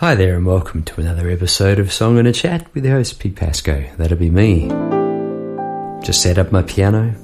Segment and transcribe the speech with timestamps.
[0.00, 3.18] Hi there, and welcome to another episode of Song and a Chat with your host
[3.18, 3.84] Pete Pasco.
[3.98, 4.66] That'll be me.
[6.02, 7.14] Just set up my piano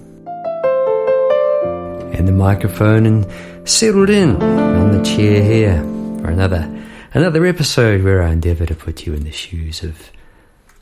[2.12, 3.26] and the microphone and
[3.66, 5.80] settled in on the chair here
[6.20, 6.70] for another
[7.14, 10.10] another episode where I endeavour to put you in the shoes of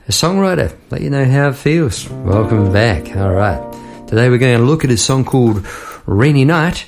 [0.09, 2.11] a songwriter, let you know how it feels.
[2.11, 3.17] Welcome back.
[3.17, 3.63] All right,
[4.09, 5.65] today we're going to look at a song called
[6.07, 6.87] "Rainy Night."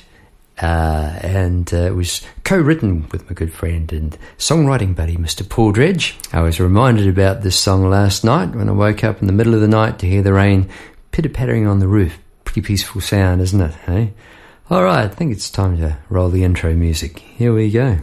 [0.61, 5.47] Uh, and uh, it was co-written with my good friend and songwriting buddy, Mr.
[5.47, 6.17] Paul Dredge.
[6.33, 9.53] I was reminded about this song last night when I woke up in the middle
[9.53, 10.69] of the night to hear the rain
[11.11, 12.17] pitter-pattering on the roof.
[12.43, 13.75] Pretty peaceful sound, isn't it?
[13.85, 14.13] Hey.
[14.69, 17.19] All right, I think it's time to roll the intro music.
[17.19, 17.99] Here we go.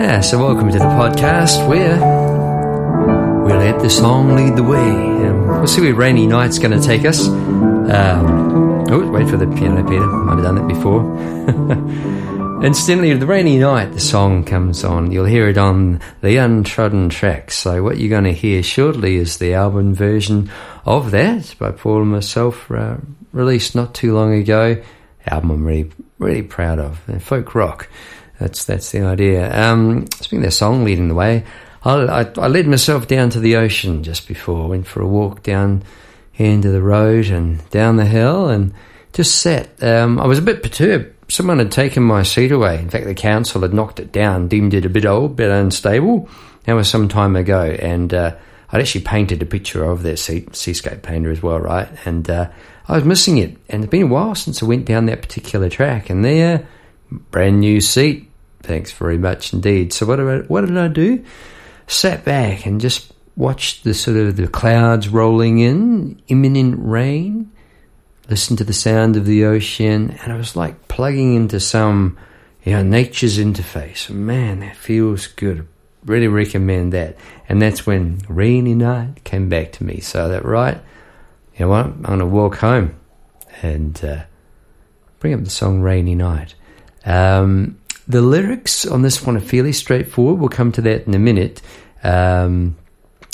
[0.00, 1.96] Yeah, so welcome to the podcast where
[3.44, 5.12] we let the song lead the way.
[5.58, 7.28] We'll see where Rainy Night's going to take us.
[7.28, 8.61] Um,
[8.94, 10.06] Oh, wait for the piano, Peter.
[10.06, 11.02] Might have done that before.
[12.62, 15.10] Incidentally, the rainy night, the song comes on.
[15.10, 17.56] You'll hear it on the Untrodden tracks.
[17.56, 20.50] So what you're going to hear shortly is the album version
[20.84, 22.98] of that by Paul and myself, uh,
[23.32, 24.82] released not too long ago.
[25.24, 27.00] Album I'm really, really proud of.
[27.08, 27.88] Uh, folk rock.
[28.38, 29.50] That's that's the idea.
[29.58, 31.44] Um, speaking of their song leading the way,
[31.82, 34.68] I, I, I led myself down to the ocean just before.
[34.68, 35.82] Went for a walk down
[36.44, 38.74] into the road and down the hill and
[39.12, 39.82] just sat.
[39.82, 41.14] Um, I was a bit perturbed.
[41.30, 42.78] Someone had taken my seat away.
[42.78, 46.28] In fact, the council had knocked it down, deemed it a bit old, bit unstable.
[46.64, 48.36] That was some time ago, and uh,
[48.70, 51.88] I'd actually painted a picture of their seat, seascape painter as well, right?
[52.04, 52.50] And uh,
[52.86, 55.68] I was missing it, and it's been a while since I went down that particular
[55.68, 56.08] track.
[56.08, 56.66] And there,
[57.10, 58.30] brand new seat.
[58.62, 59.92] Thanks very much indeed.
[59.92, 61.24] So what did I, what did I do?
[61.88, 67.50] Sat back and just watched the sort of the clouds rolling in, imminent rain,
[68.28, 72.18] listened to the sound of the ocean, and I was like plugging into some,
[72.64, 74.10] you know, nature's interface.
[74.10, 75.66] Man, that feels good.
[76.04, 77.16] Really recommend that.
[77.48, 80.00] And that's when Rainy Night came back to me.
[80.00, 80.80] So that right,
[81.56, 81.86] you know what?
[81.86, 82.96] I'm gonna walk home
[83.62, 84.24] and uh,
[85.20, 86.54] bring up the song Rainy Night.
[87.04, 87.78] Um,
[88.08, 90.40] the lyrics on this one are fairly straightforward.
[90.40, 91.62] We'll come to that in a minute.
[92.02, 92.76] Um,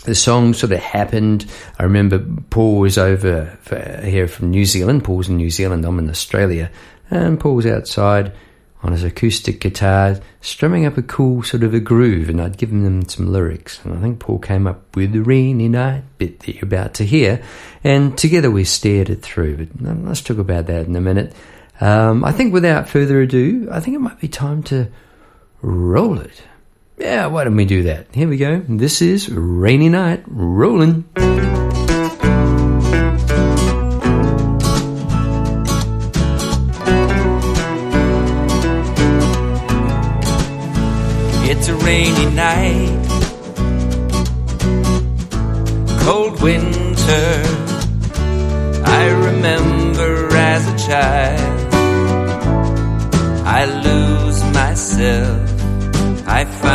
[0.04, 1.46] the song sort of happened.
[1.78, 3.58] I remember Paul was over
[4.04, 5.04] here from New Zealand.
[5.04, 5.84] Paul's in New Zealand.
[5.84, 6.70] I'm in Australia.
[7.10, 8.32] And Paul's outside
[8.82, 12.28] on his acoustic guitar, strumming up a cool sort of a groove.
[12.28, 13.84] And I'd given them some lyrics.
[13.84, 17.04] And I think Paul came up with the rainy night bit that you're about to
[17.04, 17.42] hear.
[17.82, 19.66] And together we stared it through.
[19.66, 21.34] But let's talk about that in a minute.
[21.80, 24.88] Um, I think without further ado, I think it might be time to
[25.60, 26.42] roll it.
[26.98, 28.06] Yeah, why don't we do that?
[28.12, 28.60] Here we go.
[28.68, 31.04] This is Rainy Night Rolling.
[41.50, 43.06] It's a rainy night,
[46.00, 47.42] cold winter.
[48.84, 51.74] I remember as a child,
[53.46, 55.47] I lose myself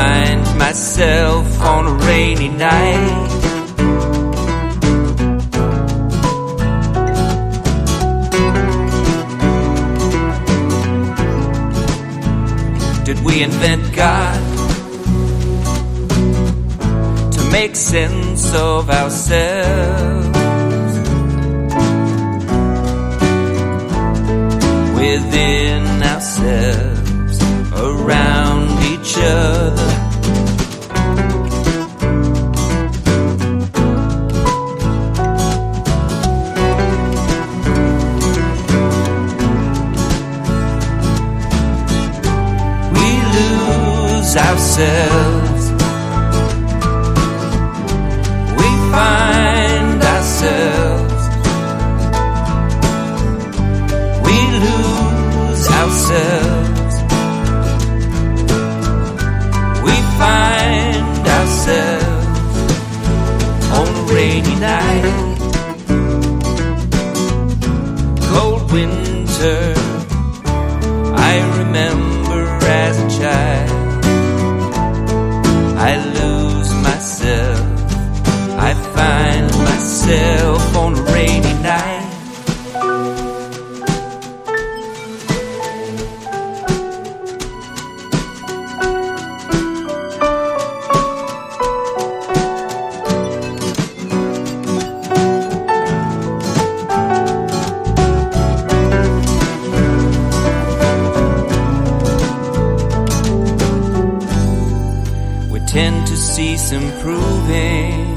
[0.03, 3.29] find myself on a rainy night.
[13.05, 14.41] Did we invent God
[17.35, 20.37] to make sense of ourselves?
[24.99, 27.35] Within ourselves,
[27.87, 29.82] around each other.
[44.35, 45.32] Ourselves.
[106.73, 108.13] Improving.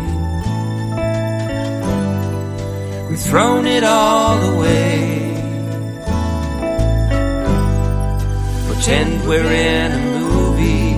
[3.08, 5.32] We've thrown it all away.
[8.66, 10.96] Pretend we're in a movie.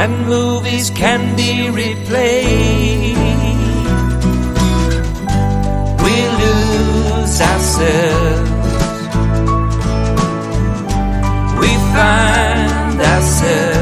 [0.00, 3.16] And movies can be replayed.
[6.04, 8.50] We lose ourselves.
[11.60, 13.73] We find ourselves.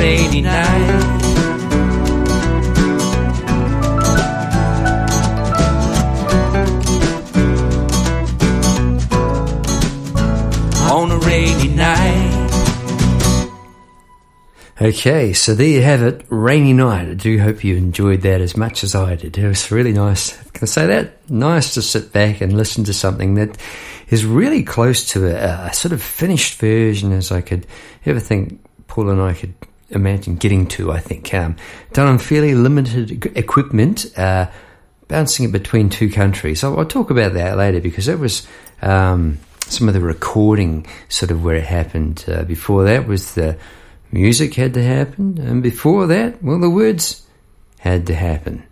[0.00, 1.00] Rainy night.
[10.90, 12.30] On a rainy night.
[14.80, 17.06] Okay, so there you have it, Rainy Night.
[17.06, 19.36] I do hope you enjoyed that as much as I did.
[19.36, 20.34] It was really nice.
[20.52, 21.30] Can I say that?
[21.30, 23.58] Nice to sit back and listen to something that
[24.08, 27.66] is really close to a, a sort of finished version as I could
[28.06, 29.54] ever think Paul and I could
[29.90, 31.32] imagine getting to, I think.
[31.34, 31.56] Um,
[31.92, 34.50] done on fairly limited equipment, uh,
[35.08, 36.64] bouncing it between two countries.
[36.64, 38.46] I'll, I'll talk about that later because that was
[38.82, 42.24] um, some of the recording sort of where it happened.
[42.26, 43.58] Uh, before that was the
[44.12, 47.26] music had to happen, and before that, well, the words
[47.78, 48.64] had to happen.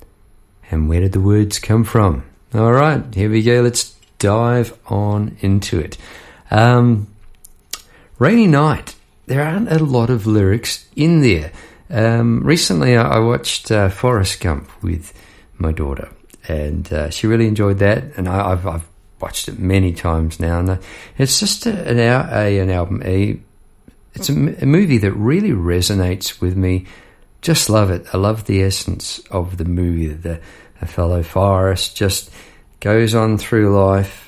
[0.70, 2.24] And where did the words come from?
[2.54, 3.62] All right, here we go.
[3.62, 5.96] Let's dive on into it.
[6.50, 7.08] Um,
[8.18, 8.94] Rainy Night.
[9.28, 11.52] There aren't a lot of lyrics in there.
[11.90, 15.12] Um, recently, I, I watched uh, Forrest Gump with
[15.58, 16.08] my daughter,
[16.48, 18.16] and uh, she really enjoyed that.
[18.16, 18.88] And I, I've, I've
[19.20, 20.76] watched it many times now, and uh,
[21.18, 23.38] it's just a, an, a, an album, a
[24.14, 26.86] it's a movie that really resonates with me.
[27.42, 28.06] Just love it.
[28.14, 30.08] I love the essence of the movie.
[30.08, 30.40] The,
[30.80, 32.30] the fellow Forrest just
[32.80, 34.27] goes on through life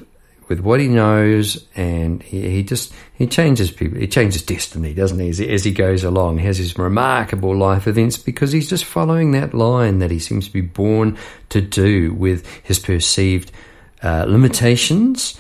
[0.51, 4.01] with what he knows, and he, he just he changes people.
[4.01, 5.29] He changes destiny, doesn't he?
[5.29, 5.49] As, he?
[5.49, 9.55] as he goes along, he has his remarkable life events because he's just following that
[9.55, 11.17] line that he seems to be born
[11.51, 13.53] to do with his perceived
[14.03, 15.39] uh, limitations,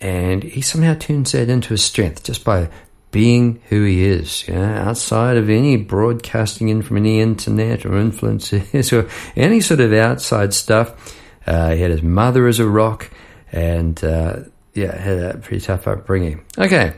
[0.00, 2.70] and he somehow turns that into a strength just by
[3.10, 9.06] being who he is, outside of any broadcasting in from any internet or influences or
[9.36, 11.14] any sort of outside stuff.
[11.46, 13.10] Uh, he had his mother as a rock,
[13.52, 14.40] and uh,
[14.74, 16.44] yeah, had a pretty tough upbringing.
[16.58, 16.94] Okay,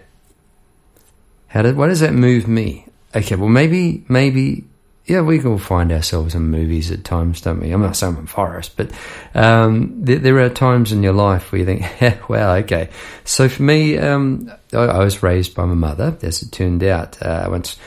[1.48, 2.86] how did what does that move me?
[3.14, 4.64] Okay, well maybe maybe
[5.08, 7.70] yeah, we all find ourselves in movies at times, don't we?
[7.70, 8.92] I'm not saying I'm Forrest, but
[9.34, 12.90] um, there, are times in your life where you think, wow, okay.
[13.24, 17.20] So for me, um, I, I, was raised by my mother, as it turned out.
[17.22, 17.78] Uh, once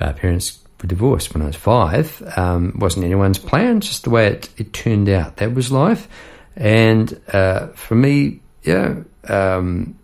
[0.00, 4.26] our parents were divorced when I was five, um, wasn't anyone's plan, just the way
[4.26, 5.38] it, it turned out.
[5.38, 6.08] That was life.
[6.56, 9.98] And uh, for me, yeah, um,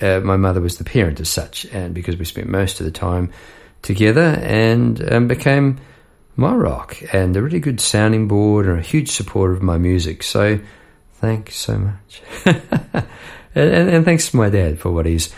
[0.00, 2.92] uh, my mother was the parent as such, and because we spent most of the
[2.92, 3.30] time
[3.82, 5.78] together and um, became
[6.36, 10.22] my rock and a really good sounding board and a huge supporter of my music.
[10.22, 10.58] So
[11.14, 12.22] thanks so much.
[12.44, 13.06] and,
[13.54, 15.32] and, and, thanks to my dad for what he's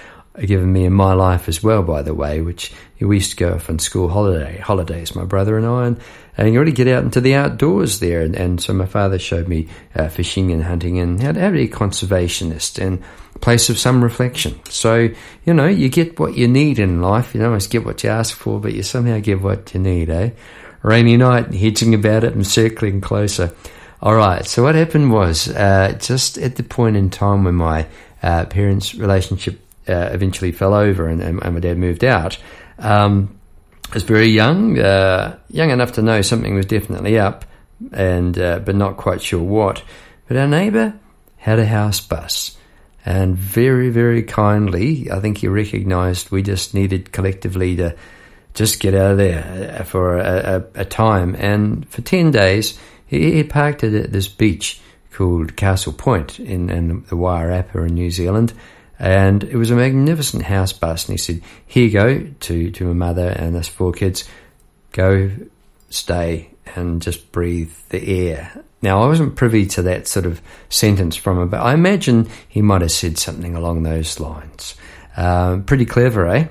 [0.44, 3.54] given me in my life as well, by the way, which we used to go
[3.54, 6.00] off on school holiday holidays, my brother and I, and,
[6.37, 8.22] and you really get out into the outdoors there.
[8.22, 11.64] And, and so my father showed me uh, fishing and hunting and how to, be
[11.64, 13.02] a conservationist and
[13.40, 14.58] place of some reflection.
[14.68, 15.08] So,
[15.44, 17.34] you know, you get what you need in life.
[17.34, 20.11] You don't always get what you ask for, but you somehow get what you need,
[20.11, 20.30] eh?
[20.87, 23.52] rainy night, hedging about it and circling closer.
[24.00, 27.87] All right, so what happened was uh, just at the point in time when my
[28.22, 32.38] uh, parents' relationship uh, eventually fell over and, and, my dad moved out,
[32.78, 33.38] um,
[33.90, 37.45] I was very young, uh, young enough to know something was definitely up,
[37.93, 39.83] and uh, but not quite sure what.
[40.26, 40.99] But our neighbour
[41.37, 42.57] had a house bus,
[43.05, 47.95] and very, very kindly, I think he recognised we just needed collectively to
[48.57, 51.37] just get out of there uh, for a, a, a time.
[51.38, 52.76] And for 10 days,
[53.07, 54.81] he, he, parked it at this beach
[55.12, 58.52] called Castle Point in, in the Wairarapa in New Zealand.
[58.98, 61.06] And it was a magnificent house bus.
[61.06, 64.24] And he said, Here you go to, to my mother and us four kids.
[64.92, 65.30] Go,
[65.90, 68.64] stay, and just breathe the air.
[68.82, 72.62] Now, I wasn't privy to that sort of sentence from him, but I imagine he
[72.62, 74.74] might have said something along those lines.
[75.16, 76.48] Uh, pretty clever, eh?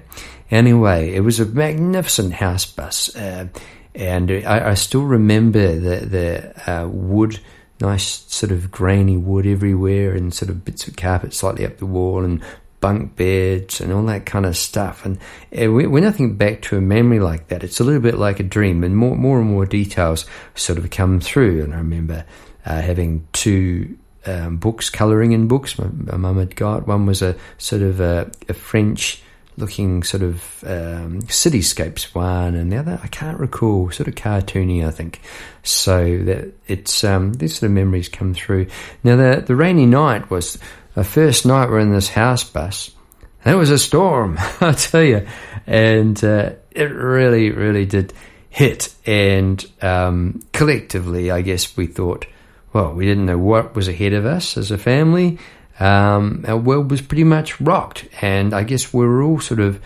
[0.51, 3.47] Anyway, it was a magnificent house bus, uh,
[3.93, 7.39] and I, I, still remember the the uh, wood,
[7.79, 11.85] nice sort of grainy wood everywhere, and sort of bits of carpet slightly up the
[11.85, 12.41] wall, and
[12.81, 15.05] bunk beds and all that kind of stuff.
[15.05, 15.17] And
[15.57, 18.39] uh, when I think back to a memory like that, it's a little bit like
[18.39, 21.63] a dream, and more, more and more details sort of come through.
[21.63, 22.25] And I remember
[22.65, 25.79] uh, having two um, books, colouring in books.
[25.79, 29.23] My, my mum had got one was a sort of a, a French
[29.57, 34.85] looking sort of um, cityscapes one, and the other I can't recall, sort of cartoony,
[34.85, 35.21] I think.
[35.63, 38.67] So that it's um, these sort of memories come through.
[39.03, 40.57] Now the the rainy night was
[40.93, 42.91] the first night we're in this house bus.
[43.43, 45.27] And it was a storm, I tell you,
[45.67, 48.11] and uh, it really, really did
[48.49, 48.91] hit.
[49.05, 52.25] And um, collectively, I guess we thought,
[52.73, 55.37] well, we didn't know what was ahead of us as a family
[55.79, 59.81] um, our world was pretty much rocked, and I guess we were all sort of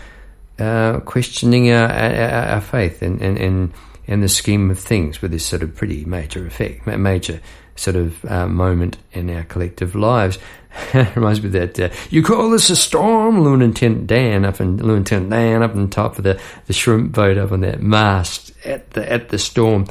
[0.60, 3.74] uh, questioning our, our, our faith and and, and
[4.08, 7.40] and the scheme of things with this sort of pretty major effect, major
[7.76, 10.38] sort of uh, moment in our collective lives.
[11.16, 15.32] reminds me of that uh, you call this a storm, Lieutenant Dan up in Lieutenant
[15.32, 19.12] Dan up on top of the, the shrimp boat up on that mast at the
[19.12, 19.86] at the storm.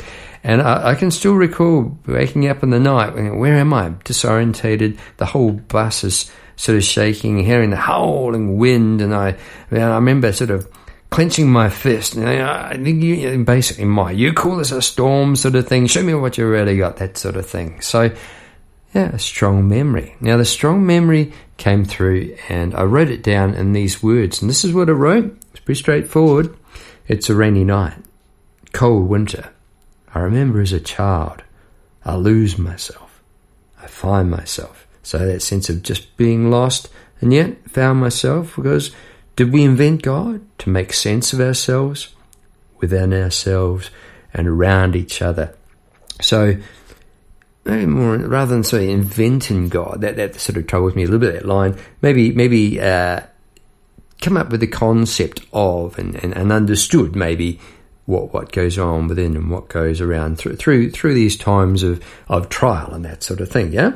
[0.44, 3.14] And I, I, can still recall waking up in the night.
[3.14, 3.90] Where am I?
[4.04, 4.98] Disorientated.
[5.16, 9.36] The whole bus is sort of shaking, hearing the howling wind, and I,
[9.70, 10.68] I remember sort of
[11.10, 12.14] clenching my fist.
[12.14, 15.86] And I think you, basically, my you call this a storm sort of thing.
[15.86, 17.80] Show me what you really got, that sort of thing.
[17.80, 18.14] So,
[18.94, 20.16] yeah, a strong memory.
[20.20, 24.42] Now, the strong memory came through, and I wrote it down in these words.
[24.42, 25.38] And this is what I wrote.
[25.52, 26.56] It's pretty straightforward.
[27.06, 27.96] It's a rainy night,
[28.72, 29.50] cold winter.
[30.14, 31.42] I remember as a child,
[32.04, 33.22] I lose myself.
[33.80, 34.86] I find myself.
[35.02, 36.88] So that sense of just being lost
[37.20, 38.90] and yet found myself because
[39.36, 42.08] did we invent God to make sense of ourselves,
[42.80, 43.90] within ourselves,
[44.34, 45.54] and around each other?
[46.20, 46.56] So,
[47.64, 51.20] maybe more rather than say inventing God, that that sort of troubles me a little
[51.20, 51.34] bit.
[51.34, 53.20] That line, maybe maybe uh,
[54.20, 57.60] come up with the concept of and, and, and understood maybe
[58.08, 62.02] what what goes on within and what goes around through through through these times of,
[62.26, 63.70] of trial and that sort of thing.
[63.70, 63.92] Yeah,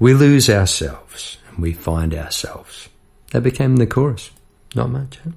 [0.00, 2.88] we lose ourselves and we find ourselves.
[3.30, 4.32] That became the chorus.
[4.74, 5.20] Not much.
[5.22, 5.30] Huh?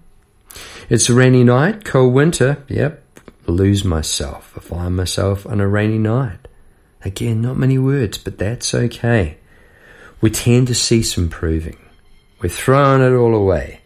[0.89, 2.63] It's a rainy night, cold winter.
[2.67, 3.03] Yep,
[3.45, 4.53] lose myself.
[4.57, 6.47] I find myself on a rainy night.
[7.03, 9.37] Again, not many words, but that's okay.
[10.19, 11.77] We tend to cease improving.
[12.41, 13.81] We're throwing it all away.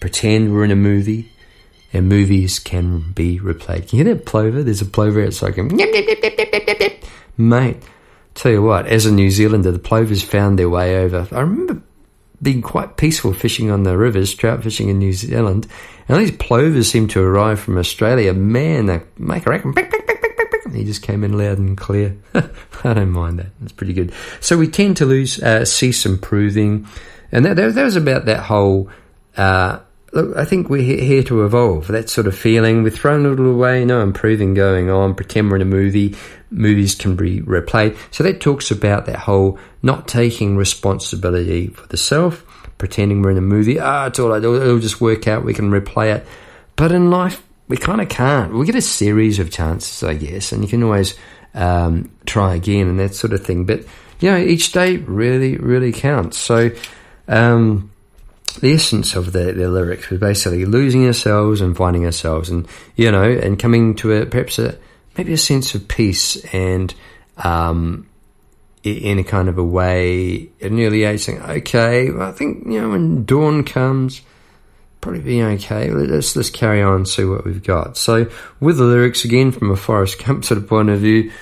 [0.00, 1.32] Pretend we're in a movie
[1.92, 3.88] and movies can be replayed.
[3.88, 4.62] Can you hear that plover?
[4.62, 5.76] There's a plover outside going,
[7.36, 7.76] mate.
[8.34, 11.26] Tell you what, as a New Zealander, the plovers found their way over.
[11.32, 11.82] I remember
[12.40, 15.66] being quite peaceful fishing on the rivers, trout fishing in New Zealand,
[16.08, 18.32] and these plovers seem to arrive from Australia.
[18.32, 19.74] Man, they make a reckon.
[20.74, 22.16] He just came in loud and clear.
[22.34, 23.48] I don't mind that.
[23.62, 24.12] It's pretty good.
[24.40, 26.86] So we tend to lose, uh, cease improving,
[27.32, 28.88] and that, that, that was about that whole.
[29.36, 29.80] Uh,
[30.12, 31.88] look, I think we're here to evolve.
[31.88, 32.82] That sort of feeling.
[32.82, 35.14] We're thrown a little away, no improving going on.
[35.14, 36.16] Pretend we're in a movie.
[36.50, 37.96] Movies can be replayed.
[38.10, 42.44] So that talks about that whole not taking responsibility for the self,
[42.78, 43.78] pretending we're in a movie.
[43.78, 45.44] Ah, it's all it'll, it'll just work out.
[45.44, 46.26] We can replay it.
[46.76, 48.54] But in life, we kind of can't.
[48.54, 51.14] We get a series of chances, I guess, and you can always
[51.54, 53.64] um, try again and that sort of thing.
[53.64, 53.84] But
[54.18, 56.38] you know, each day really, really counts.
[56.38, 56.70] So.
[57.28, 57.89] Um,
[58.54, 62.66] the essence of the, the lyrics was basically losing ourselves and finding ourselves, and
[62.96, 64.78] you know, and coming to a perhaps a
[65.16, 66.94] maybe a sense of peace and
[67.38, 68.08] um,
[68.82, 72.66] in a kind of a way at an early age, saying, "Okay, well, I think
[72.66, 74.22] you know when dawn comes."
[75.00, 75.90] Probably be okay.
[75.90, 77.96] Let's let's carry on and see what we've got.
[77.96, 78.30] So,
[78.60, 81.32] with the lyrics again from a Forrest Gump sort of point of view,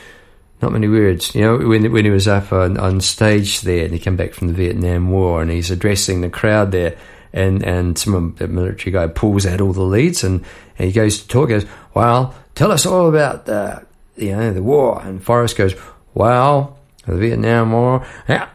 [0.61, 1.35] not many words.
[1.35, 4.33] You know, when when he was up on, on stage there, and he came back
[4.33, 6.97] from the Vietnam War, and he's addressing the crowd there,
[7.33, 10.45] and and some the military guy pulls out all the leads, and,
[10.79, 13.87] and he goes to talk, goes, "Well, tell us all about the
[14.17, 15.75] you know the war," and Forrest goes,
[16.15, 18.49] "Well, the Vietnam War, yeah,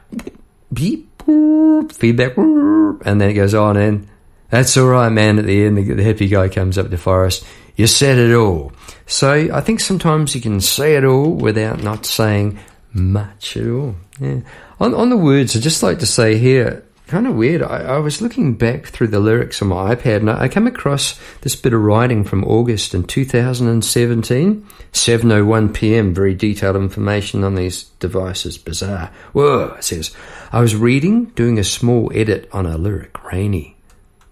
[0.72, 4.07] beep, feedback, and then it goes on, and
[4.50, 5.39] that's all right, man.
[5.39, 7.45] At the end, the, the hippie guy comes up to Forrest,
[7.75, 8.72] you said it all."
[9.06, 12.60] So I think sometimes you can say it all without not saying
[12.94, 13.96] much at all.
[14.20, 14.42] Yeah.
[14.80, 17.62] On, on the words, I'd just like to say here, kind of weird.
[17.62, 20.68] I, I, was looking back through the lyrics on my iPad and I, I came
[20.68, 27.56] across this bit of writing from August in 2017, 7.01 p.m., very detailed information on
[27.56, 28.58] these devices.
[28.58, 29.12] Bizarre.
[29.34, 30.15] Whoa, it says,
[30.51, 33.77] I was reading, doing a small edit on a lyric, Rainy,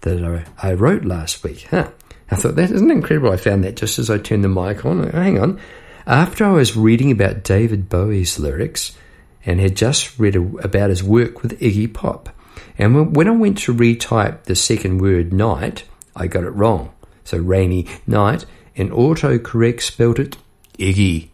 [0.00, 1.66] that I, I wrote last week.
[1.70, 1.90] Huh.
[2.32, 3.30] I thought, that isn't incredible.
[3.30, 5.06] I found that just as I turned the mic on.
[5.10, 5.60] Hang on.
[6.06, 8.96] After I was reading about David Bowie's lyrics
[9.44, 12.30] and had just read a, about his work with Iggy Pop,
[12.78, 15.84] And when I went to retype the second word night,
[16.16, 16.92] I got it wrong.
[17.24, 18.46] So rainy night,
[18.76, 20.36] and autocorrect spelt it
[20.78, 21.28] Iggy.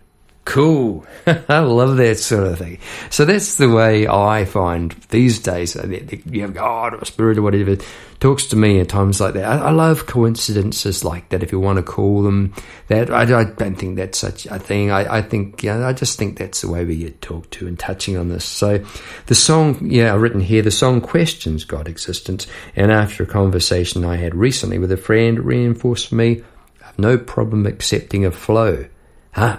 [0.49, 1.05] Cool.
[1.26, 2.78] I love that sort of thing.
[3.11, 5.76] So that's the way I find these days.
[5.76, 5.87] Uh,
[6.25, 7.76] you have God or Spirit or whatever
[8.19, 9.45] talks to me at times like that.
[9.45, 12.55] I, love coincidences like that, if you want to call them
[12.87, 13.11] that.
[13.11, 14.90] I, don't think that's such a thing.
[14.90, 17.78] I, I think, yeah, I just think that's the way we get talked to and
[17.78, 18.47] touching on this.
[18.47, 18.83] So
[19.26, 22.47] the song, yeah, written here, the song questions God existence.
[22.75, 26.43] And after a conversation I had recently with a friend, reinforced for me,
[26.81, 28.87] I have no problem accepting a flow.
[29.33, 29.59] Huh?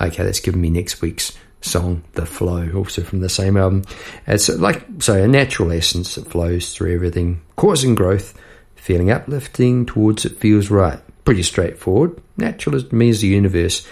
[0.00, 3.84] Okay, that's given me next week's song, The Flow, also from the same album.
[4.26, 8.38] It's like, so a natural essence that flows through everything, causing growth,
[8.76, 11.00] feeling uplifting towards it feels right.
[11.24, 12.20] Pretty straightforward.
[12.36, 13.86] Natural as me as the universe.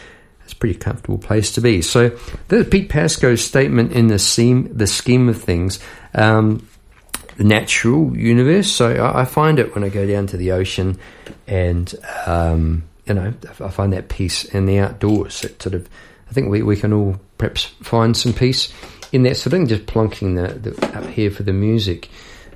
[0.44, 1.82] It's a pretty comfortable place to be.
[1.82, 5.78] So there's Pete Pasco's statement in the scheme, the scheme of things.
[6.14, 6.66] Um,
[7.36, 8.72] the natural universe.
[8.72, 10.98] So I, I, find it when I go down to the ocean
[11.46, 11.94] and
[12.26, 15.42] um, you know, I find that peace in the outdoors.
[15.42, 15.88] It sort of,
[16.28, 18.72] I think we, we can all perhaps find some peace
[19.12, 22.10] in that sort of just plonking the, the up here for the music.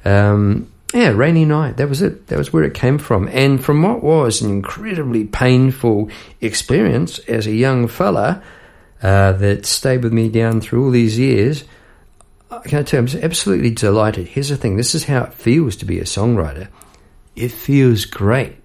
[0.04, 1.78] Um, yeah, rainy night.
[1.78, 2.26] That was it.
[2.26, 3.28] That was where it came from.
[3.28, 6.10] And from what was an incredibly painful
[6.42, 8.42] experience as a young fella
[9.02, 11.64] uh, that stayed with me down through all these years,
[12.50, 14.28] I can tell you, I'm absolutely delighted.
[14.28, 16.68] Here's the thing this is how it feels to be a songwriter.
[17.34, 18.61] It feels great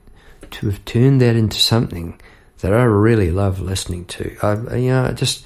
[0.52, 2.20] to have turned that into something
[2.60, 4.36] that I really love listening to.
[4.42, 5.46] I, you know, just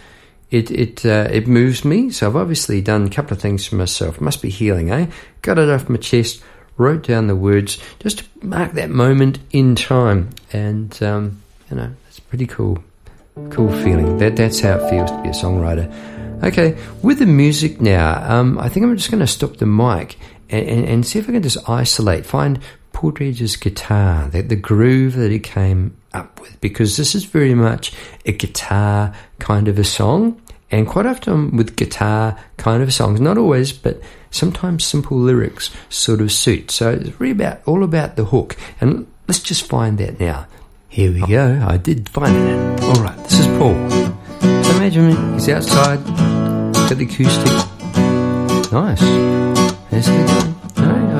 [0.49, 2.09] it it uh, it moves me.
[2.09, 4.21] So I've obviously done a couple of things for myself.
[4.21, 5.07] Must be healing, eh?
[5.41, 6.43] Got it off my chest,
[6.77, 11.91] wrote down the words just to mark that moment in time, and um, you know,
[12.07, 12.83] it's pretty cool,
[13.49, 14.17] cool feeling.
[14.17, 15.89] That that's how it feels to be a songwriter.
[16.43, 20.17] Okay, with the music now, um, I think I'm just going to stop the mic
[20.49, 22.59] and, and, and, see if I can just isolate, find
[22.93, 27.53] Paul Dredge's guitar, the, the groove that he came up with, because this is very
[27.53, 27.93] much
[28.25, 30.41] a guitar kind of a song.
[30.69, 36.21] And quite often with guitar kind of songs, not always, but sometimes simple lyrics sort
[36.21, 36.71] of suit.
[36.71, 38.55] So it's really about all about the hook.
[38.79, 40.47] And let's just find that now.
[40.87, 41.65] Here we go.
[41.67, 42.83] I did find it.
[42.83, 43.75] All right, this is Paul.
[44.41, 47.51] So imagine he's outside, got the acoustic.
[48.71, 49.01] Nice.
[49.91, 50.60] The No,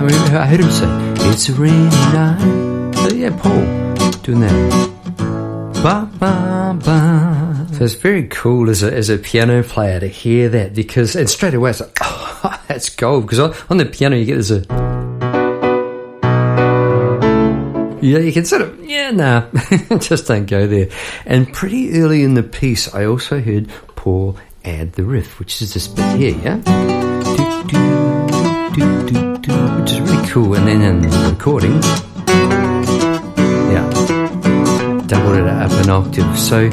[0.08, 0.88] I heard him say.
[1.30, 1.78] It's a rainy
[2.12, 2.96] night.
[2.96, 3.62] So yeah, Paul
[4.24, 4.92] doing that.
[5.84, 7.68] Ba, ba, ba.
[7.74, 11.30] So it's very cool as a, as a piano player to hear that because, and
[11.30, 13.28] straight away it's like, oh, that's gold.
[13.28, 14.62] Because on, the piano you get this a.
[18.02, 19.48] Yeah, you can sort of, yeah, nah,
[20.00, 20.90] just don't go there.
[21.26, 25.76] And pretty early in the piece, I also heard Paul add the riff, which is
[25.76, 26.56] this bit here, yeah?
[27.68, 29.31] Do, do, do,
[30.32, 30.56] cool.
[30.56, 31.74] And then in the recording,
[33.70, 33.90] yeah,
[35.06, 36.40] doubled it up an octave.
[36.40, 36.70] So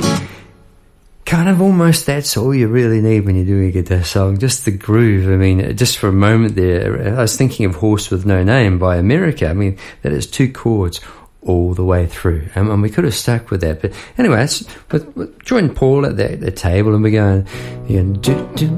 [1.24, 4.64] kind of almost that's all you really need when you're doing a guitar song, just
[4.64, 5.28] the groove.
[5.28, 8.78] I mean, just for a moment there, I was thinking of Horse with No Name
[8.78, 9.48] by America.
[9.48, 11.00] I mean, that is two chords
[11.42, 12.48] all the way through.
[12.54, 13.82] And we could have stuck with that.
[13.82, 17.48] But anyway, it's, with, with, join Paul at the, the, table and we're going,
[17.88, 18.68] you know, do, do,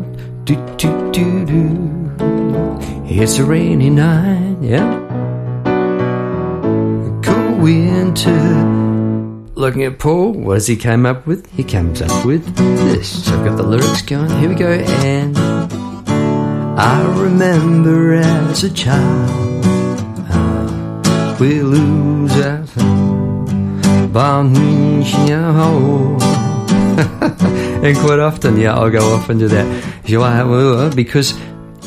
[0.45, 2.30] do, do, do, do.
[3.07, 4.89] It's a rainy night, yeah.
[7.23, 8.91] Cool winter.
[9.55, 11.51] Looking at Paul, what does he come up with?
[11.53, 13.27] He comes up with this.
[13.27, 14.31] So I've got the lyrics going.
[14.39, 14.73] Here we go.
[14.73, 15.37] And
[16.79, 19.65] I remember as a child,
[20.31, 22.65] uh, we lose our
[27.85, 29.67] and quite often, yeah, I'll go off and do that.
[30.97, 31.35] Because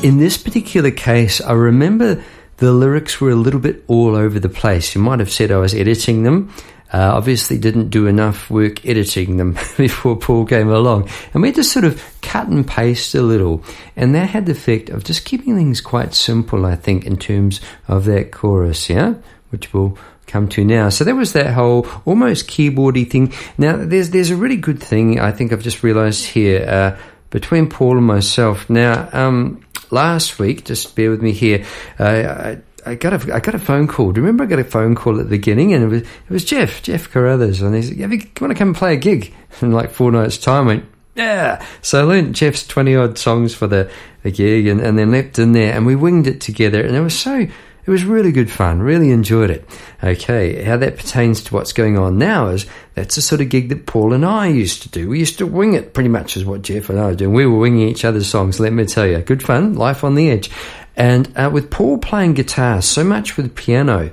[0.04, 2.22] in this particular case, I remember
[2.58, 4.94] the lyrics were a little bit all over the place.
[4.94, 6.52] You might have said I was editing them.
[6.92, 11.08] Uh, obviously, didn't do enough work editing them before Paul came along.
[11.32, 13.64] And we had to sort of cut and paste a little.
[13.96, 17.62] And that had the effect of just keeping things quite simple, I think, in terms
[17.88, 19.14] of that chorus, yeah?
[19.48, 20.90] Which we'll come to now.
[20.90, 23.32] So that was that whole almost keyboardy thing.
[23.56, 27.68] Now, there's, there's a really good thing I think I've just realized here, uh, between
[27.68, 28.68] Paul and myself.
[28.70, 31.64] Now, um, last week, just bear with me here,
[31.98, 34.12] I, I got a I got a phone call.
[34.12, 36.30] Do you remember I got a phone call at the beginning, and it was it
[36.30, 39.32] was Jeff Jeff Carruthers, and he said, "You want to come and play a gig?"
[39.62, 43.54] In like four nights' time, I went, "Yeah." So I learned Jeff's twenty odd songs
[43.54, 43.90] for the,
[44.22, 47.00] the gig, and, and then leapt in there, and we winged it together, and it
[47.00, 47.46] was so
[47.86, 49.68] it was really good fun, really enjoyed it.
[50.02, 53.68] Okay, how that pertains to what's going on now is that's the sort of gig
[53.68, 55.08] that Paul and I used to do.
[55.08, 57.34] We used to wing it pretty much as what Jeff and I were doing.
[57.34, 59.18] We were winging each other's songs, let me tell you.
[59.18, 60.50] Good fun, life on the edge.
[60.96, 64.12] And uh, with Paul playing guitar so much with piano,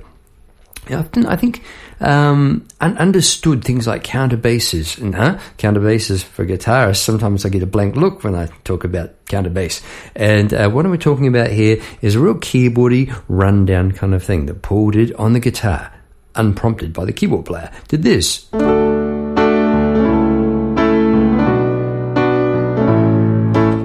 [0.90, 1.64] I think
[2.02, 5.40] um, un- understood things like counterbasses and huh?
[5.58, 6.98] counter basses for guitarists.
[6.98, 9.84] Sometimes I get a blank look when I talk about counterbass.
[10.16, 14.24] And uh, what am I talking about here is a real keyboardy rundown kind of
[14.24, 15.94] thing that Paul did on the guitar,
[16.36, 17.72] unprompted by the keyboard player.
[17.88, 18.48] Did this.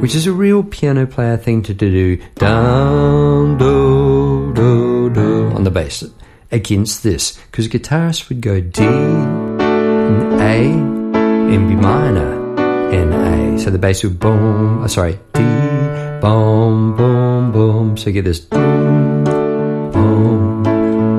[0.01, 2.17] Which is a real piano player thing to do.
[2.37, 6.05] Down, do, do, do on the bass
[6.51, 10.71] against this because guitarists would go D and A
[11.53, 12.59] and B minor
[12.91, 13.59] and A.
[13.59, 15.43] So the bass would boom, oh, sorry, D,
[16.21, 17.97] boom, boom, boom.
[17.97, 20.63] So you get this boom, boom,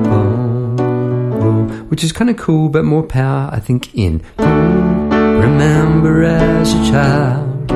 [0.04, 5.10] boom, boom, which is kind of cool, but more power, I think, in boom,
[5.40, 7.70] remember as a child.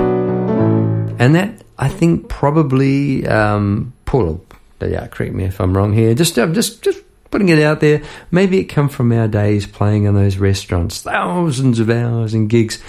[1.21, 4.45] And that, I think, probably, um, Paul,
[4.81, 6.15] yeah, correct me if I'm wrong here.
[6.15, 7.02] Just, uh, just, just
[7.33, 8.03] putting it out there.
[8.31, 12.81] Maybe it come from our days playing in those restaurants, thousands of hours and gigs,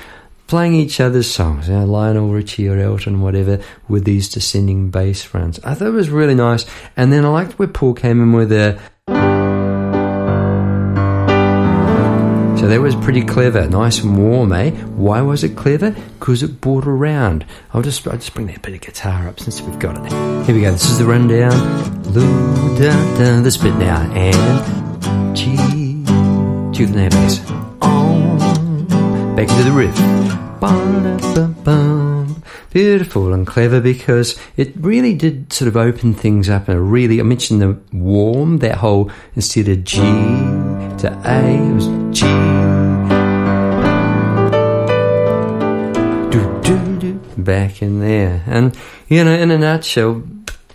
[0.46, 5.24] playing each other's songs, you know, Lionel Richie or Elton, whatever, with these descending bass
[5.24, 5.60] fronts.
[5.64, 6.66] I thought it was really nice.
[6.96, 8.80] And then I liked where Paul came in with a
[12.64, 14.72] So that was pretty clever, nice and warm, eh?
[14.72, 15.92] Why was it clever?
[16.18, 17.46] Because it brought around.
[17.74, 20.10] I'll just I'll just bring that bit of guitar up since we've got it.
[20.46, 20.72] Here we go.
[20.72, 21.52] This is the rundown.
[23.44, 25.58] This bit now and G.
[25.58, 27.42] to the bass.
[27.82, 28.38] On.
[29.36, 29.98] Back into the riff.
[32.72, 37.24] Beautiful and clever because it really did sort of open things up and really, I
[37.24, 40.63] mentioned the warm, that whole, instead of G
[41.00, 42.26] to A, was G.
[46.32, 48.44] Do, do, do, back in there.
[48.48, 50.24] And, you know, in a nutshell,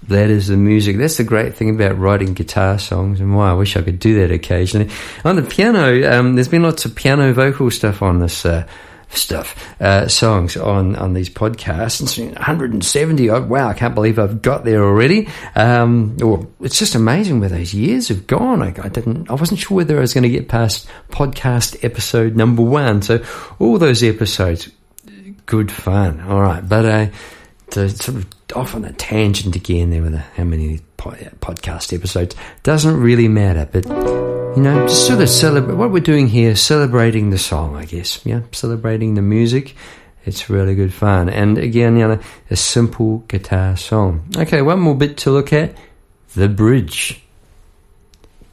[0.08, 0.96] that is the music.
[0.96, 4.20] That's the great thing about writing guitar songs, and why I wish I could do
[4.20, 4.90] that occasionally.
[5.24, 8.66] On the piano, um, there's been lots of piano vocal stuff on this uh,
[9.10, 12.18] stuff, uh, songs on, on these podcasts.
[12.18, 15.28] And 170, oh, wow, I can't believe I've got there already.
[15.54, 18.62] Um, or it's just amazing where those years have gone.
[18.62, 22.36] I, I didn't, I wasn't sure whether I was going to get past podcast episode
[22.36, 23.02] number one.
[23.02, 23.24] So
[23.58, 24.70] all those episodes,
[25.46, 26.20] good fun.
[26.20, 26.66] All right.
[26.66, 27.06] But, uh,
[27.70, 32.98] to sort of off on a tangent again there with how many podcast episodes doesn't
[32.98, 33.86] really matter, but
[34.56, 38.24] you know, just sort of celebrate what we're doing here, celebrating the song, I guess.
[38.24, 39.76] Yeah, celebrating the music.
[40.24, 41.28] It's really good fun.
[41.28, 44.28] And again, you know, a simple guitar song.
[44.36, 45.76] Okay, one more bit to look at
[46.34, 47.22] the bridge.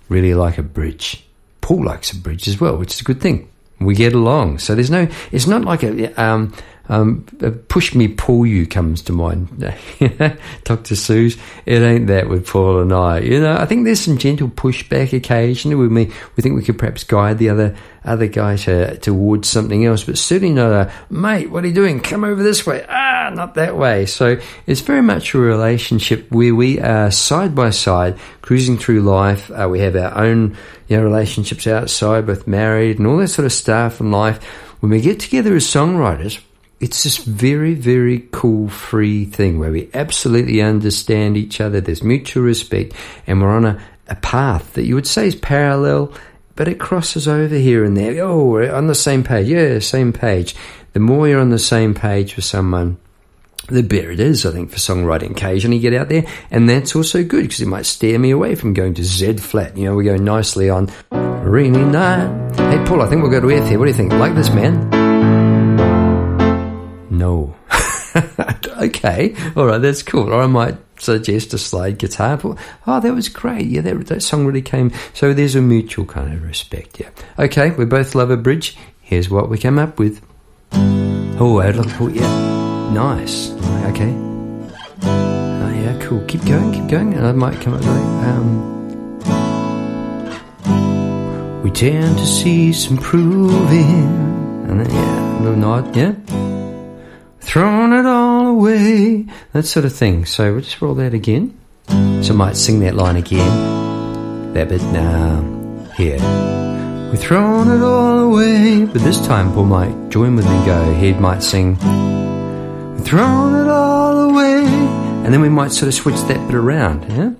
[0.07, 1.25] Really like a bridge.
[1.61, 3.49] Paul likes a bridge as well, which is a good thing.
[3.79, 4.59] We get along.
[4.59, 6.53] So there's no, it's not like a, um,
[6.89, 9.49] um, uh, push me, pull you comes to mind.
[9.59, 10.95] Dr.
[10.95, 13.19] Seuss, it ain't that with Paul and I.
[13.19, 16.11] You know, I think there's some gentle pushback occasionally with me.
[16.35, 20.17] We think we could perhaps guide the other other guy to, towards something else, but
[20.17, 21.49] certainly not a mate.
[21.49, 21.99] What are you doing?
[21.99, 22.85] Come over this way.
[22.87, 24.05] Ah, not that way.
[24.05, 29.49] So it's very much a relationship where we are side by side, cruising through life.
[29.49, 30.55] Uh, we have our own
[30.87, 34.43] you know relationships outside, both married and all that sort of stuff in life.
[34.81, 36.39] When we get together as songwriters,
[36.79, 41.79] it's this very, very cool, free thing where we absolutely understand each other.
[41.79, 42.93] There's mutual respect,
[43.25, 46.13] and we're on a, a path that you would say is parallel,
[46.55, 48.23] but it crosses over here and there.
[48.23, 49.47] Oh, we're on the same page.
[49.47, 50.55] Yeah, same page.
[50.93, 52.97] The more you're on the same page with someone,
[53.67, 55.31] the better it is, I think, for songwriting.
[55.31, 58.73] Occasionally get out there, and that's also good because it might steer me away from
[58.73, 59.77] going to Z flat.
[59.77, 62.53] You know, we go nicely on rainy night.
[62.57, 63.79] Hey, Paul, I think we'll go to F here.
[63.79, 64.11] What do you think?
[64.13, 65.04] Like this, man?
[67.17, 67.55] No.
[68.81, 70.33] okay, all right, that's cool.
[70.33, 72.35] Or I might suggest a slide guitar.
[72.37, 73.67] But, Oh, that was great.
[73.67, 74.91] Yeah, that, that song really came.
[75.13, 76.99] So there's a mutual kind of respect.
[76.99, 77.09] Yeah.
[77.39, 78.77] Okay, we both love a bridge.
[79.01, 80.21] Here's what we came up with.
[80.73, 82.91] Oh, to yeah.
[82.91, 83.51] Nice.
[83.91, 84.13] Okay.
[85.03, 86.23] Oh, yeah, cool.
[86.25, 87.13] Keep going, keep going.
[87.13, 88.75] And I might come up with um,
[91.63, 94.25] we tend to see some proving.
[94.69, 96.13] And then, yeah, a little nod, yeah
[97.55, 100.25] thrown it all away, that sort of thing.
[100.25, 101.57] So we'll just roll that again.
[101.87, 104.51] So I might sing that line again.
[104.51, 105.39] That bit now,
[105.95, 106.19] here.
[107.11, 110.93] We've thrown it all away, but this time Paul might join with me and go.
[110.95, 111.77] He might sing,
[112.95, 117.09] We've thrown it all away, and then we might sort of switch that bit around,
[117.09, 117.31] yeah?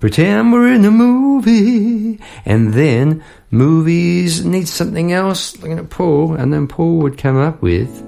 [0.00, 3.22] Pretend we're in a movie, and then
[3.52, 8.02] movies need something else, looking at Paul, and then Paul would come up with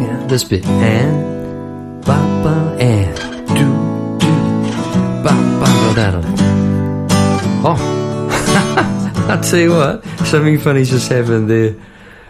[0.00, 3.16] yeah, this bit and ba ba and
[3.48, 3.66] do
[4.20, 4.32] do
[5.22, 6.10] ba ba da.
[6.10, 6.20] Da.
[7.68, 11.74] Oh, I'll tell you what, something funny just happened there.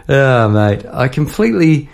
[0.09, 1.89] Oh, mate, I completely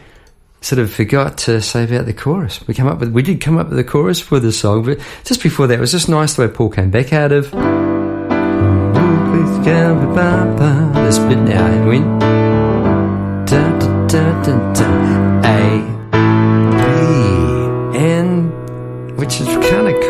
[0.61, 2.65] sort of forgot to say about the chorus.
[2.67, 4.99] We come up with, we did come up with the chorus for the song, but
[5.25, 7.51] just before that, it was just nice the way Paul came back out of
[11.13, 12.23] this bit now, and went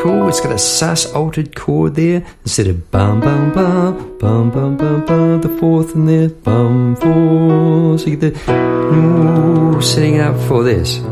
[0.04, 0.28] cool.
[0.28, 5.06] It's got a sus altered chord there instead of bum bum bum bum bum bum
[5.06, 5.39] bum.
[5.39, 7.98] The fourth in there bum four.
[7.98, 8.54] So you get the
[8.94, 10.98] ooh, setting up for this.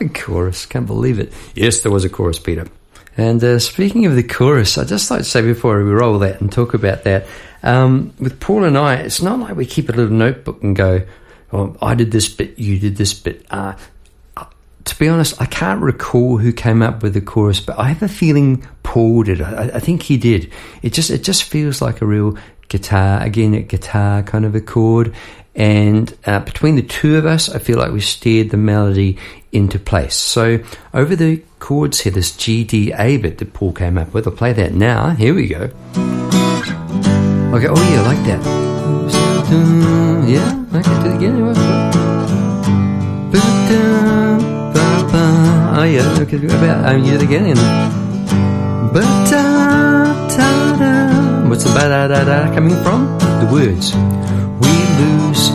[0.00, 1.32] the chorus, can't believe it.
[1.54, 2.66] Yes, there was a chorus, Peter.
[3.16, 6.42] And uh, speaking of the chorus, I'd just like to say before we roll that
[6.42, 7.26] and talk about that,
[7.62, 11.06] um, with Paul and I, it's not like we keep a little notebook and go,
[11.52, 13.46] oh, I did this bit, you did this bit.
[13.50, 13.76] Uh,
[14.84, 18.02] to be honest, I can't recall who came up with the chorus, but I have
[18.02, 19.40] a feeling Paul did.
[19.42, 20.50] I, I think he did.
[20.82, 22.36] It just it just feels like a real
[22.68, 25.14] guitar again, a guitar kind of a chord.
[25.54, 29.18] And uh, between the two of us, I feel like we steered the melody
[29.50, 30.14] into place.
[30.14, 30.60] So
[30.94, 34.26] over the chords here, this G D A bit that Paul came up with.
[34.26, 35.10] I'll play that now.
[35.10, 35.70] Here we go.
[37.52, 37.68] Okay.
[37.68, 38.40] Oh yeah, I like that.
[40.28, 40.54] Yeah.
[40.72, 40.94] Okay.
[41.02, 41.40] Do it again.
[45.12, 47.56] Oh yeah, look at about um, you again.
[48.92, 49.04] but
[51.50, 53.18] What's the ba da da da coming from?
[53.18, 53.92] The words.
[54.62, 55.50] We lose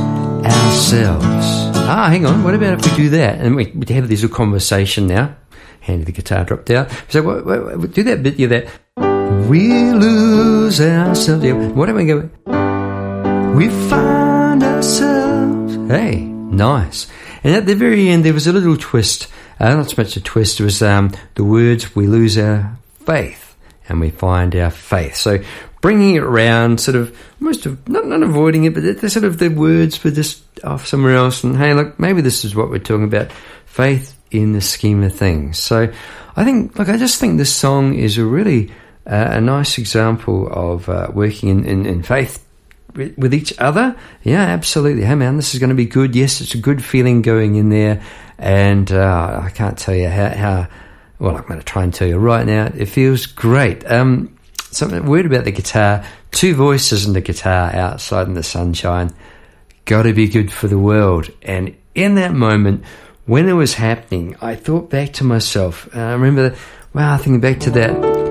[0.46, 1.48] ourselves.
[1.88, 2.44] Ah, hang on.
[2.44, 5.36] What about if we do that and we, we have this little conversation now?
[5.80, 6.90] Hand the guitar dropped out.
[7.08, 8.38] So what, what, what, do that bit.
[8.38, 9.48] Yeah, that.
[9.48, 11.46] We lose ourselves.
[11.46, 11.54] Yeah.
[11.54, 12.30] What do we go?
[13.56, 15.76] We find ourselves.
[15.90, 17.08] Hey, nice.
[17.44, 19.28] And at the very end, there was a little twist.
[19.60, 23.56] Uh, not so much a twist, it was um, the words, we lose our faith
[23.88, 25.16] and we find our faith.
[25.16, 25.40] So
[25.82, 29.38] bringing it around, sort of, most of, not, not avoiding it, but the, sort of
[29.38, 31.44] the words were just off somewhere else.
[31.44, 33.32] And hey, look, maybe this is what we're talking about.
[33.66, 35.60] Faith in the scheme of things.
[35.60, 35.94] So
[36.36, 38.72] I think, look, I just think this song is a really
[39.06, 42.44] uh, a nice example of uh, working in, in, in faith
[42.96, 43.96] with each other.
[44.24, 45.04] Yeah, absolutely.
[45.04, 46.16] Hey, man, this is going to be good.
[46.16, 48.02] Yes, it's a good feeling going in there.
[48.38, 50.68] And uh, I can't tell you how, how,
[51.20, 52.72] well, I'm going to try and tell you right now.
[52.76, 53.90] It feels great.
[53.90, 54.38] Um,
[54.72, 59.10] something weird about the guitar two voices in the guitar outside in the sunshine.
[59.86, 61.30] Got to be good for the world.
[61.42, 62.84] And in that moment,
[63.26, 65.88] when it was happening, I thought back to myself.
[65.94, 66.56] And I remember,
[66.94, 68.26] wow, thinking back to that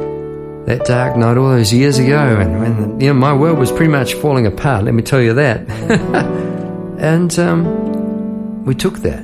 [0.67, 3.91] that dark night all those years ago, and when you know my world was pretty
[3.91, 4.85] much falling apart.
[4.85, 5.69] Let me tell you that.
[6.99, 9.24] and um, we took that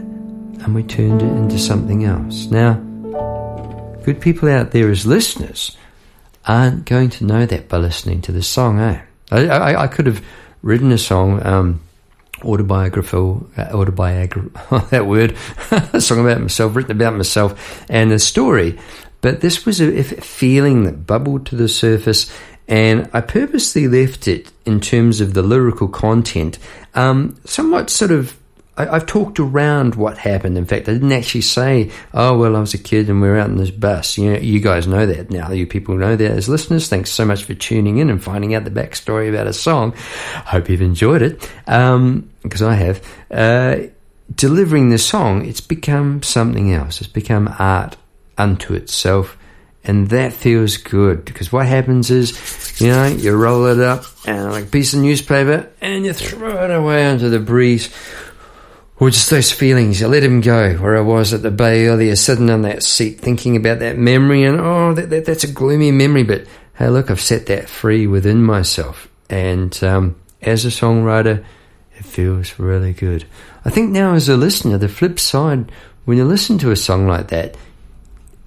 [0.63, 2.47] and we turned it into something else.
[2.47, 2.75] Now,
[4.05, 5.77] good people out there as listeners
[6.47, 8.81] aren't going to know that by listening to the song.
[8.81, 9.01] Eh?
[9.31, 10.25] I, I, I could have
[10.63, 11.45] written a song.
[11.47, 11.81] Um,
[12.43, 15.37] autobiographical, uh, autobiographical, that word,
[15.93, 18.79] a song about myself, written about myself, and a story
[19.21, 22.33] but this was a, feeling that bubbled to the surface,
[22.69, 26.59] and I purposely left it in terms of the lyrical content,
[26.95, 28.37] um, somewhat sort of.
[28.83, 30.57] I, have talked around what happened.
[30.57, 33.39] In fact, I didn't actually say, "Oh well, I was a kid and we were
[33.39, 35.51] out in this bus." You know, you guys know that now.
[35.51, 36.89] You people know that as listeners.
[36.89, 39.95] Thanks so much for tuning in and finding out the backstory about a song.
[40.47, 43.03] Hope you've enjoyed it um, because I have.
[43.31, 43.77] Uh,
[44.35, 47.01] delivering the song, it's become something else.
[47.01, 47.97] It's become art
[48.39, 49.37] unto itself.
[49.83, 54.53] And that feels good because what happens is, you know, you roll it up and
[54.53, 57.89] like a piece of newspaper and you throw it away into the breeze.
[59.01, 60.75] Or just those feelings, you let him go.
[60.75, 64.45] Where I was at the bay earlier, sitting on that seat, thinking about that memory,
[64.45, 66.23] and oh, that, that, that's a gloomy memory.
[66.23, 69.09] But hey, look, I've set that free within myself.
[69.31, 71.43] And um, as a songwriter,
[71.97, 73.25] it feels really good.
[73.65, 75.73] I think now, as a listener, the flip side,
[76.05, 77.57] when you listen to a song like that,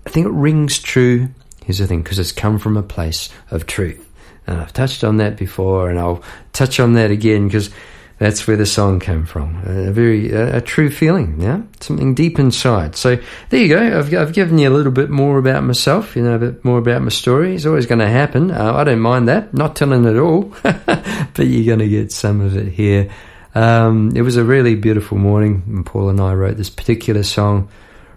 [0.05, 1.29] I think it rings true.
[1.65, 4.07] Here's the thing, because it's come from a place of truth.
[4.45, 7.71] And I've touched on that before, and I'll touch on that again because
[8.19, 9.61] that's where the song came from.
[9.65, 12.95] A very a, a, true feeling, yeah, something deep inside.
[12.95, 13.17] So
[13.49, 13.99] there you go.
[13.99, 16.77] I've, I've given you a little bit more about myself, you know, a bit more
[16.77, 17.55] about my story.
[17.55, 18.51] It's always going to happen.
[18.51, 19.53] Uh, I don't mind that.
[19.53, 23.09] Not telling it all, but you're going to get some of it here.
[23.55, 27.69] Um, it was a really beautiful morning, and Paul and I wrote this particular song.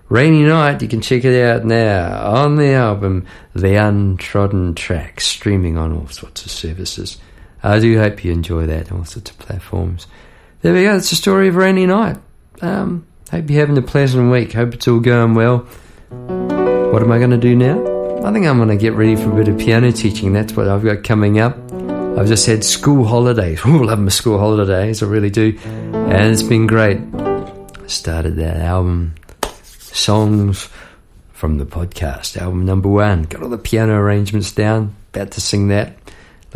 [0.08, 5.76] Rainy Night, you can check it out now on the album The Untrodden Track, streaming
[5.76, 7.18] on all sorts of services.
[7.66, 10.06] I do hope you enjoy that on all sorts of platforms.
[10.62, 12.16] There we go, it's the story of Rainy Night.
[12.60, 14.52] Um, hope you're having a pleasant week.
[14.52, 15.58] Hope it's all going well.
[16.10, 17.96] What am I going to do now?
[18.24, 20.32] I think I'm going to get ready for a bit of piano teaching.
[20.32, 21.56] That's what I've got coming up.
[22.16, 23.60] I've just had school holidays.
[23.66, 25.02] Ooh, love my school holidays.
[25.02, 25.58] I really do.
[25.64, 27.00] And it's been great.
[27.88, 29.16] Started that album,
[29.64, 30.68] Songs
[31.32, 33.24] from the Podcast, album number one.
[33.24, 34.94] Got all the piano arrangements down.
[35.12, 35.96] About to sing that.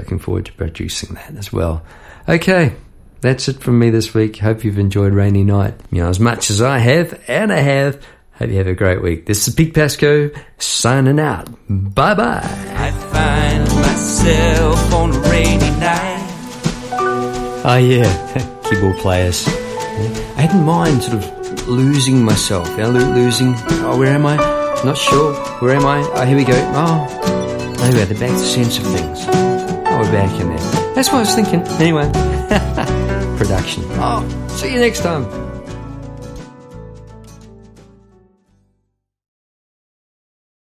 [0.00, 1.82] Looking forward to producing that as well.
[2.26, 2.74] Okay,
[3.20, 4.38] that's it from me this week.
[4.38, 8.02] Hope you've enjoyed Rainy Night, you know, as much as I have, and I have.
[8.32, 9.26] Hope you have a great week.
[9.26, 11.50] This is Pete Pasco signing out.
[11.68, 12.40] Bye bye.
[12.42, 16.26] I find myself on a rainy night.
[17.62, 19.46] Oh yeah, keyboard players.
[19.46, 22.70] I hadn't mind sort of losing myself.
[22.70, 23.52] You know, losing.
[23.84, 24.36] Oh, where am I?
[24.82, 25.34] Not sure.
[25.60, 26.00] Where am I?
[26.14, 26.54] Oh, here we go.
[26.74, 29.39] Oh, maybe we're back to sense of things.
[30.00, 30.94] We're back in there.
[30.94, 31.60] That's what I was thinking.
[31.78, 32.10] Anyway,
[33.36, 33.84] production.
[33.98, 35.49] Oh, see you next time.